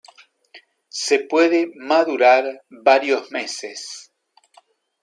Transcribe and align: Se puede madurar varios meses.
Se 0.89 1.19
puede 1.19 1.69
madurar 1.75 2.63
varios 2.71 3.29
meses. 3.29 4.11